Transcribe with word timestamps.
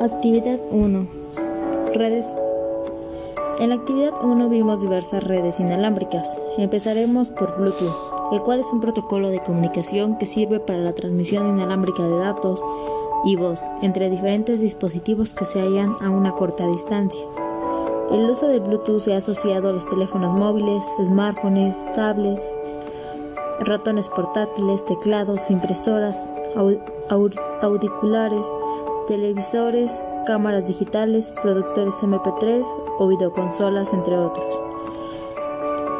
Actividad 0.00 0.60
1. 0.70 1.08
Redes. 1.94 2.26
En 3.58 3.70
la 3.70 3.74
actividad 3.74 4.12
1 4.22 4.48
vimos 4.48 4.80
diversas 4.80 5.24
redes 5.24 5.58
inalámbricas. 5.58 6.40
Empezaremos 6.58 7.30
por 7.30 7.58
Bluetooth, 7.58 8.32
el 8.32 8.40
cual 8.42 8.60
es 8.60 8.66
un 8.72 8.78
protocolo 8.78 9.30
de 9.30 9.42
comunicación 9.42 10.16
que 10.16 10.26
sirve 10.26 10.60
para 10.60 10.78
la 10.78 10.94
transmisión 10.94 11.48
inalámbrica 11.48 12.04
de 12.04 12.18
datos 12.18 12.62
y 13.24 13.34
voz 13.34 13.60
entre 13.82 14.10
diferentes 14.10 14.60
dispositivos 14.60 15.34
que 15.34 15.44
se 15.44 15.60
hallan 15.60 15.96
a 16.00 16.10
una 16.10 16.30
corta 16.30 16.68
distancia. 16.68 17.24
El 18.12 18.30
uso 18.30 18.46
de 18.46 18.60
Bluetooth 18.60 19.00
se 19.00 19.14
ha 19.14 19.16
asociado 19.16 19.70
a 19.70 19.72
los 19.72 19.90
teléfonos 19.90 20.38
móviles, 20.38 20.84
smartphones, 21.04 21.84
tablets, 21.94 22.54
ratones 23.60 24.08
portátiles, 24.08 24.84
teclados, 24.84 25.50
impresoras, 25.50 26.34
auriculares, 27.60 28.46
televisores, 29.06 30.02
cámaras 30.26 30.66
digitales, 30.66 31.32
productores 31.42 31.94
MP3 32.02 32.64
o 32.98 33.08
videoconsolas, 33.08 33.92
entre 33.92 34.16
otros. 34.16 34.46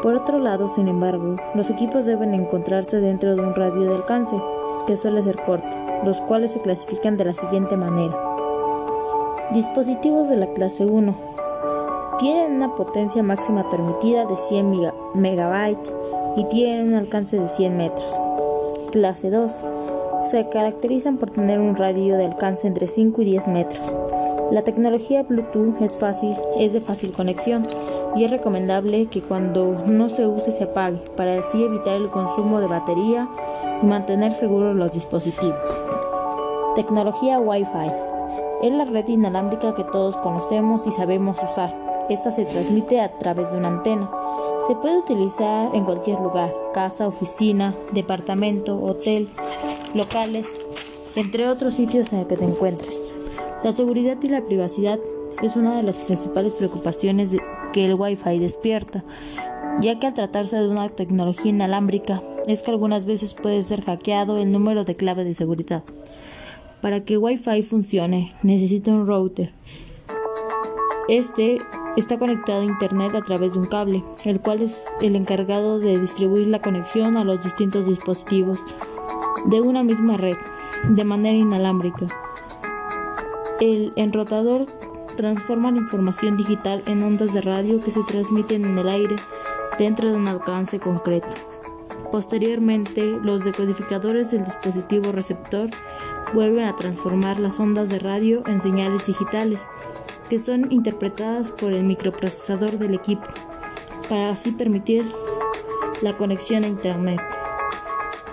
Por 0.03 0.13
otro 0.13 0.39
lado, 0.39 0.69
sin 0.69 0.87
embargo, 0.87 1.35
los 1.55 1.69
equipos 1.69 2.05
deben 2.05 2.33
encontrarse 2.33 3.01
dentro 3.01 3.35
de 3.35 3.41
un 3.41 3.53
radio 3.55 3.81
de 3.81 3.95
alcance, 3.95 4.41
que 4.87 4.95
suele 4.95 5.21
ser 5.23 5.35
corto, 5.45 5.67
los 6.05 6.21
cuales 6.21 6.53
se 6.53 6.61
clasifican 6.61 7.17
de 7.17 7.25
la 7.25 7.33
siguiente 7.33 7.75
manera. 7.75 8.15
Dispositivos 9.51 10.29
de 10.29 10.37
la 10.37 10.47
clase 10.53 10.85
1 10.85 11.13
tienen 12.19 12.53
una 12.53 12.75
potencia 12.75 13.23
máxima 13.23 13.69
permitida 13.69 14.25
de 14.25 14.37
100 14.37 14.71
MB 15.15 15.77
y 16.39 16.45
tienen 16.45 16.87
un 16.87 16.93
alcance 16.95 17.37
de 17.37 17.49
100 17.49 17.75
metros. 17.75 18.17
Clase 18.91 19.29
2 19.29 19.65
se 20.23 20.47
caracterizan 20.47 21.17
por 21.17 21.29
tener 21.29 21.59
un 21.59 21.75
radio 21.75 22.15
de 22.15 22.27
alcance 22.27 22.65
entre 22.65 22.87
5 22.87 23.21
y 23.21 23.25
10 23.25 23.47
metros. 23.49 23.93
La 24.51 24.61
tecnología 24.61 25.23
Bluetooth 25.23 25.81
es 25.81 25.97
fácil, 25.97 26.33
es 26.57 26.71
de 26.71 26.79
fácil 26.79 27.11
conexión 27.11 27.67
y 28.15 28.23
es 28.23 28.31
recomendable 28.31 29.07
que 29.07 29.21
cuando 29.21 29.83
no 29.85 30.09
se 30.09 30.27
use 30.27 30.53
se 30.53 30.63
apague 30.63 30.97
para 31.17 31.35
así 31.35 31.61
evitar 31.61 31.97
el 31.97 32.07
consumo 32.07 32.61
de 32.61 32.67
batería 32.67 33.27
y 33.83 33.85
mantener 33.85 34.31
seguros 34.31 34.77
los 34.77 34.93
dispositivos. 34.93 35.59
Tecnología 36.75 37.37
Wi-Fi 37.37 37.91
es 38.63 38.71
la 38.71 38.85
red 38.85 39.07
inalámbrica 39.09 39.75
que 39.75 39.83
todos 39.83 40.15
conocemos 40.17 40.87
y 40.87 40.91
sabemos 40.91 41.37
usar. 41.43 41.73
Esta 42.09 42.31
se 42.31 42.45
transmite 42.45 43.01
a 43.01 43.11
través 43.17 43.51
de 43.51 43.57
una 43.57 43.67
antena. 43.67 44.09
Se 44.69 44.75
puede 44.75 44.99
utilizar 44.99 45.75
en 45.75 45.83
cualquier 45.83 46.19
lugar, 46.19 46.53
casa, 46.75 47.07
oficina, 47.07 47.73
departamento, 47.91 48.79
hotel, 48.79 49.27
locales, 49.95 50.59
entre 51.15 51.47
otros 51.47 51.73
sitios 51.73 52.13
en 52.13 52.19
el 52.19 52.27
que 52.27 52.37
te 52.37 52.45
encuentres. 52.45 53.11
La 53.63 53.71
seguridad 53.71 54.19
y 54.21 54.27
la 54.27 54.43
privacidad 54.43 54.99
es 55.41 55.55
una 55.55 55.75
de 55.75 55.81
las 55.81 55.97
principales 55.97 56.53
preocupaciones 56.53 57.35
que 57.73 57.85
el 57.87 57.95
Wi-Fi 57.95 58.37
despierta, 58.37 59.03
ya 59.81 59.97
que 59.97 60.05
al 60.05 60.13
tratarse 60.13 60.57
de 60.57 60.67
una 60.67 60.87
tecnología 60.87 61.49
inalámbrica, 61.49 62.21
es 62.45 62.61
que 62.61 62.69
algunas 62.69 63.05
veces 63.05 63.33
puede 63.33 63.63
ser 63.63 63.83
hackeado 63.83 64.37
el 64.37 64.51
número 64.51 64.83
de 64.83 64.93
clave 64.93 65.23
de 65.23 65.33
seguridad. 65.33 65.83
Para 66.79 66.99
que 66.99 67.17
Wi-Fi 67.17 67.63
funcione, 67.63 68.33
necesita 68.43 68.91
un 68.91 69.07
router. 69.07 69.51
Este 71.07 71.57
está 71.97 72.17
conectado 72.17 72.61
a 72.61 72.65
Internet 72.65 73.15
a 73.15 73.21
través 73.21 73.53
de 73.53 73.59
un 73.59 73.65
cable, 73.65 74.03
el 74.25 74.39
cual 74.39 74.61
es 74.61 74.87
el 75.01 75.15
encargado 75.15 75.79
de 75.79 75.99
distribuir 75.99 76.47
la 76.47 76.61
conexión 76.61 77.17
a 77.17 77.23
los 77.23 77.43
distintos 77.43 77.85
dispositivos 77.85 78.59
de 79.45 79.61
una 79.61 79.83
misma 79.83 80.17
red 80.17 80.37
de 80.89 81.03
manera 81.03 81.37
inalámbrica. 81.37 82.07
El 83.59 83.91
enrotador 83.95 84.65
transforma 85.17 85.71
la 85.71 85.79
información 85.79 86.37
digital 86.37 86.81
en 86.85 87.03
ondas 87.03 87.33
de 87.33 87.41
radio 87.41 87.81
que 87.81 87.91
se 87.91 88.03
transmiten 88.03 88.63
en 88.63 88.77
el 88.77 88.87
aire 88.87 89.15
dentro 89.77 90.09
de 90.09 90.15
un 90.15 90.27
alcance 90.27 90.79
concreto. 90.79 91.27
Posteriormente, 92.11 93.17
los 93.21 93.43
decodificadores 93.43 94.31
del 94.31 94.43
dispositivo 94.43 95.11
receptor 95.11 95.69
vuelven 96.33 96.65
a 96.65 96.75
transformar 96.75 97.39
las 97.39 97.59
ondas 97.59 97.89
de 97.89 97.99
radio 97.99 98.43
en 98.47 98.61
señales 98.61 99.05
digitales 99.05 99.67
que 100.29 100.39
son 100.39 100.71
interpretadas 100.71 101.49
por 101.49 101.73
el 101.73 101.83
microprocesador 101.83 102.77
del 102.77 102.93
equipo 102.93 103.27
para 104.07 104.29
así 104.29 104.51
permitir 104.51 105.03
la 106.01 106.15
conexión 106.17 106.63
a 106.63 106.67
Internet. 106.67 107.19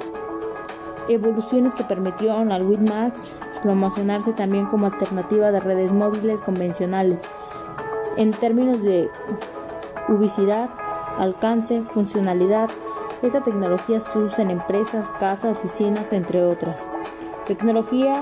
evoluciones 1.08 1.74
que 1.74 1.84
permitieron 1.84 2.50
al 2.50 2.62
WIT-MAX 2.62 3.45
promocionarse 3.66 4.32
también 4.32 4.66
como 4.66 4.86
alternativa 4.86 5.50
de 5.50 5.58
redes 5.58 5.90
móviles 5.90 6.40
convencionales 6.40 7.18
en 8.16 8.30
términos 8.30 8.80
de 8.80 9.10
ubicidad, 10.08 10.70
alcance, 11.18 11.82
funcionalidad, 11.82 12.70
esta 13.22 13.40
tecnología 13.40 13.98
se 13.98 14.18
usa 14.18 14.44
en 14.44 14.52
empresas, 14.52 15.08
casas, 15.18 15.58
oficinas, 15.58 16.12
entre 16.12 16.44
otras. 16.44 16.86
Tecnología 17.44 18.14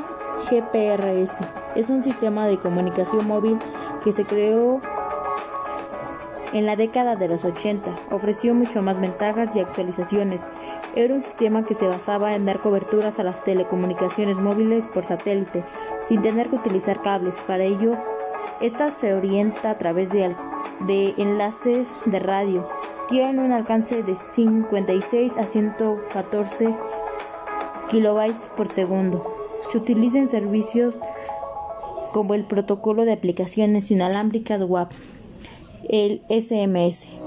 GPRS 0.48 1.40
es 1.76 1.90
un 1.90 2.02
sistema 2.02 2.46
de 2.46 2.58
comunicación 2.58 3.28
móvil 3.28 3.58
que 4.02 4.12
se 4.12 4.24
creó 4.24 4.80
en 6.54 6.64
la 6.64 6.74
década 6.74 7.16
de 7.16 7.28
los 7.28 7.44
80. 7.44 7.94
Ofreció 8.12 8.54
mucho 8.54 8.80
más 8.80 8.98
ventajas 8.98 9.54
y 9.54 9.60
actualizaciones. 9.60 10.40
Era 10.96 11.12
un 11.12 11.22
sistema 11.22 11.64
que 11.64 11.74
se 11.74 11.88
basaba 11.88 12.34
en 12.34 12.46
dar 12.46 12.60
coberturas 12.60 13.18
a 13.18 13.24
las 13.24 13.42
telecomunicaciones 13.42 14.36
móviles 14.36 14.86
por 14.86 15.04
satélite, 15.04 15.64
sin 16.06 16.22
tener 16.22 16.48
que 16.48 16.54
utilizar 16.54 17.02
cables. 17.02 17.42
Para 17.48 17.64
ello, 17.64 17.90
esta 18.60 18.88
se 18.88 19.12
orienta 19.12 19.70
a 19.70 19.78
través 19.78 20.10
de, 20.10 20.34
enlaces 21.18 21.96
de 22.06 22.20
radio. 22.20 22.68
Tiene 23.08 23.42
un 23.42 23.50
alcance 23.50 24.04
de 24.04 24.14
56 24.14 25.36
a 25.36 25.42
114 25.42 26.72
kilobytes 27.90 28.50
por 28.56 28.68
segundo. 28.68 29.34
Se 29.72 29.78
utiliza 29.78 30.18
en 30.18 30.28
servicios 30.28 30.94
como 32.12 32.34
el 32.34 32.44
protocolo 32.44 33.04
de 33.04 33.14
aplicaciones 33.14 33.90
inalámbricas 33.90 34.62
WAP, 34.62 34.92
el 35.88 36.22
SMS. 36.28 37.23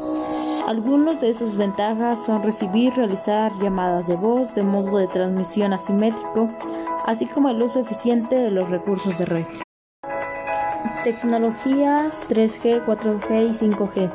Algunos 0.67 1.21
de 1.21 1.33
sus 1.33 1.55
ventajas 1.55 2.25
son 2.25 2.43
recibir, 2.43 2.93
realizar 2.93 3.53
llamadas 3.61 4.05
de 4.05 4.17
voz 4.17 4.53
de 4.53 4.63
modo 4.63 4.97
de 4.97 5.07
transmisión 5.07 5.71
asimétrico, 5.71 6.49
así 7.05 7.25
como 7.25 7.47
el 7.47 7.61
uso 7.63 7.79
eficiente 7.79 8.35
de 8.35 8.51
los 8.51 8.69
recursos 8.69 9.17
de 9.17 9.25
red. 9.27 9.45
Tecnologías 11.05 12.29
3G, 12.29 12.83
4G 12.85 13.47
y 13.47 13.53
5G. 13.53 14.11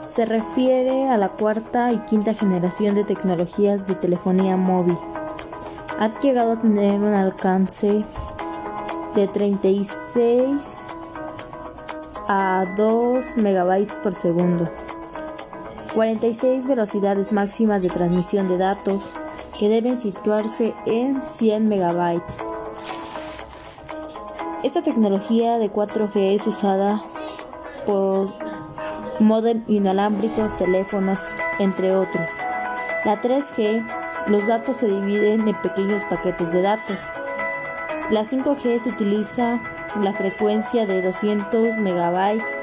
Se 0.00 0.24
refiere 0.24 1.10
a 1.10 1.18
la 1.18 1.28
cuarta 1.28 1.92
y 1.92 1.98
quinta 1.98 2.32
generación 2.32 2.94
de 2.94 3.04
tecnologías 3.04 3.86
de 3.86 3.94
telefonía 3.94 4.56
móvil. 4.56 4.96
Ha 6.00 6.08
llegado 6.22 6.52
a 6.52 6.60
tener 6.62 6.98
un 6.98 7.12
alcance 7.12 8.02
de 9.14 9.28
36 9.28 10.78
a 12.28 12.64
2 12.74 13.36
megabytes 13.36 13.96
por 13.96 14.14
segundo, 14.14 14.66
46 15.94 16.66
velocidades 16.66 17.32
máximas 17.32 17.82
de 17.82 17.88
transmisión 17.88 18.48
de 18.48 18.58
datos 18.58 19.12
que 19.58 19.68
deben 19.68 19.96
situarse 19.96 20.74
en 20.86 21.22
100 21.22 21.68
megabytes. 21.68 22.36
Esta 24.64 24.82
tecnología 24.82 25.58
de 25.58 25.70
4G 25.70 26.34
es 26.34 26.46
usada 26.48 27.00
por 27.86 28.28
modem 29.20 29.62
inalámbricos, 29.68 30.56
teléfonos, 30.56 31.36
entre 31.60 31.94
otros. 31.94 32.28
La 33.04 33.22
3G, 33.22 33.86
los 34.26 34.48
datos 34.48 34.78
se 34.78 34.88
dividen 34.88 35.46
en 35.46 35.60
pequeños 35.62 36.02
paquetes 36.06 36.50
de 36.50 36.62
datos. 36.62 36.96
La 38.10 38.24
5G 38.24 38.80
se 38.80 38.88
utiliza 38.88 39.60
la 40.00 40.12
frecuencia 40.12 40.86
de 40.86 41.02
200 41.02 41.76
megabytes 41.76 42.56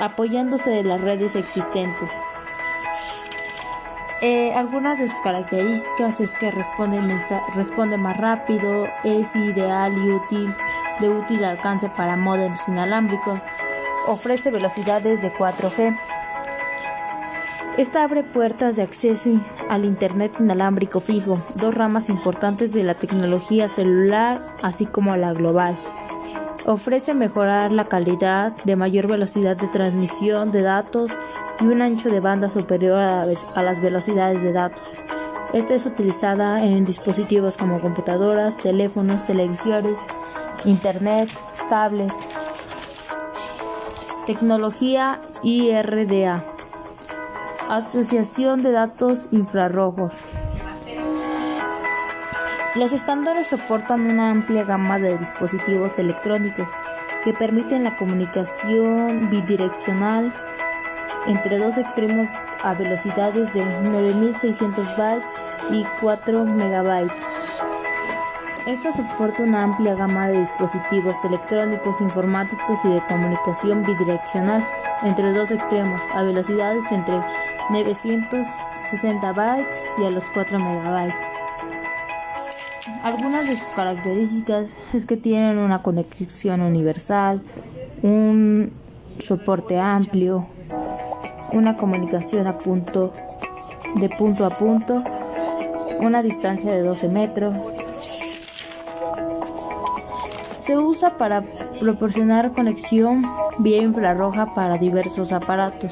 apoyándose 0.00 0.70
de 0.70 0.84
las 0.84 1.00
redes 1.00 1.36
existentes. 1.36 2.10
Eh, 4.22 4.54
algunas 4.54 4.98
de 4.98 5.06
sus 5.06 5.18
características 5.20 6.20
es 6.20 6.34
que 6.34 6.50
responde, 6.50 6.98
responde 7.54 7.98
más 7.98 8.16
rápido, 8.16 8.86
es 9.04 9.36
ideal 9.36 9.92
y 9.92 10.10
útil 10.12 10.54
de 11.00 11.08
útil 11.08 11.44
alcance 11.44 11.88
para 11.90 12.16
modems 12.16 12.68
inalámbricos, 12.68 13.40
ofrece 14.06 14.50
velocidades 14.50 15.22
de 15.22 15.32
4G. 15.32 15.96
Esta 17.76 18.04
abre 18.04 18.22
puertas 18.22 18.76
de 18.76 18.82
acceso 18.82 19.30
al 19.68 19.84
Internet 19.84 20.36
inalámbrico 20.38 21.00
fijo, 21.00 21.42
dos 21.56 21.74
ramas 21.74 22.08
importantes 22.08 22.72
de 22.72 22.84
la 22.84 22.94
tecnología 22.94 23.68
celular, 23.68 24.40
así 24.62 24.86
como 24.86 25.16
la 25.16 25.32
global. 25.32 25.76
Ofrece 26.66 27.12
mejorar 27.12 27.72
la 27.72 27.84
calidad 27.84 28.52
de 28.64 28.74
mayor 28.74 29.06
velocidad 29.06 29.54
de 29.54 29.66
transmisión 29.68 30.50
de 30.50 30.62
datos 30.62 31.10
y 31.60 31.66
un 31.66 31.82
ancho 31.82 32.08
de 32.08 32.20
banda 32.20 32.48
superior 32.48 32.98
a, 32.98 33.62
las 33.62 33.80
velocidades 33.82 34.42
de 34.42 34.52
datos. 34.54 34.94
Esta 35.52 35.74
es 35.74 35.84
utilizada 35.84 36.62
en 36.64 36.86
dispositivos 36.86 37.58
como 37.58 37.82
computadoras, 37.82 38.56
teléfonos, 38.56 39.26
televisores, 39.26 40.00
internet, 40.64 41.28
tablets. 41.68 42.30
Tecnología 44.26 45.20
IRDA. 45.42 46.46
Asociación 47.68 48.62
de 48.62 48.72
Datos 48.72 49.28
Infrarrojos. 49.32 50.24
Los 52.74 52.92
estándares 52.92 53.46
soportan 53.46 54.00
una 54.00 54.32
amplia 54.32 54.64
gama 54.64 54.98
de 54.98 55.16
dispositivos 55.16 55.96
electrónicos 56.00 56.66
que 57.22 57.32
permiten 57.32 57.84
la 57.84 57.96
comunicación 57.96 59.30
bidireccional 59.30 60.34
entre 61.28 61.58
dos 61.58 61.78
extremos 61.78 62.30
a 62.64 62.74
velocidades 62.74 63.52
de 63.54 63.64
9600 63.64 64.96
bytes 64.96 65.44
y 65.70 65.84
4 66.00 66.44
megabytes. 66.44 67.24
Esto 68.66 68.90
soporta 68.90 69.44
una 69.44 69.62
amplia 69.62 69.94
gama 69.94 70.26
de 70.26 70.40
dispositivos 70.40 71.24
electrónicos, 71.24 72.00
informáticos 72.00 72.84
y 72.84 72.88
de 72.88 73.02
comunicación 73.08 73.84
bidireccional 73.84 74.66
entre 75.04 75.32
dos 75.32 75.52
extremos 75.52 76.00
a 76.12 76.22
velocidades 76.22 76.90
entre 76.90 77.20
960 77.70 79.32
bytes 79.32 79.80
y 79.98 80.06
a 80.06 80.10
los 80.10 80.28
4 80.30 80.58
megabytes. 80.58 81.33
Algunas 83.04 83.46
de 83.46 83.54
sus 83.54 83.68
características 83.74 84.94
es 84.94 85.04
que 85.04 85.18
tienen 85.18 85.58
una 85.58 85.82
conexión 85.82 86.62
universal, 86.62 87.42
un 88.02 88.72
soporte 89.18 89.78
amplio, 89.78 90.46
una 91.52 91.76
comunicación 91.76 92.46
a 92.46 92.54
punto 92.54 93.12
de 93.96 94.08
punto 94.08 94.46
a 94.46 94.48
punto, 94.48 95.04
una 96.00 96.22
distancia 96.22 96.74
de 96.74 96.80
12 96.80 97.10
metros. 97.10 97.74
Se 100.58 100.78
usa 100.78 101.18
para 101.18 101.42
proporcionar 101.78 102.52
conexión 102.52 103.22
vía 103.58 103.82
infrarroja 103.82 104.46
para 104.54 104.78
diversos 104.78 105.30
aparatos. 105.30 105.90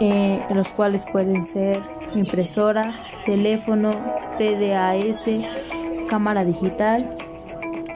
Eh, 0.00 0.44
los 0.54 0.68
cuales 0.68 1.06
pueden 1.10 1.42
ser 1.42 1.78
impresora, 2.14 2.82
teléfono, 3.24 3.90
PDAS, 4.38 5.26
cámara 6.08 6.44
digital, 6.44 7.06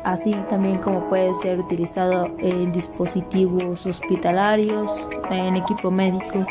así 0.05 0.33
también 0.49 0.79
como 0.79 1.09
puede 1.09 1.35
ser 1.37 1.61
utilizado 1.61 2.27
en 2.39 2.73
dispositivos 2.73 3.87
hospitalarios, 3.87 5.09
en 5.31 5.57
equipo 5.57 5.91
médico. 5.91 6.47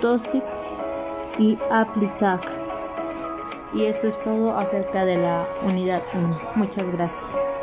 Toastic 0.00 0.42
y 1.38 1.58
ApplyTag. 1.70 2.40
Y 3.74 3.84
eso 3.86 4.06
es 4.06 4.22
todo 4.22 4.56
acerca 4.56 5.04
de 5.04 5.16
la 5.16 5.44
unidad 5.64 6.02
1. 6.14 6.38
Muchas 6.56 6.88
gracias. 6.90 7.53